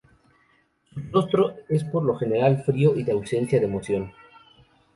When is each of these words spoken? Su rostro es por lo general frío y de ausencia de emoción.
Su 0.95 0.99
rostro 1.11 1.53
es 1.69 1.83
por 1.83 2.01
lo 2.03 2.17
general 2.17 2.63
frío 2.63 2.95
y 2.97 3.03
de 3.03 3.11
ausencia 3.11 3.59
de 3.59 3.65
emoción. 3.65 4.11